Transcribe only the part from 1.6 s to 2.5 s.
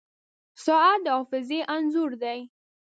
انځور دی.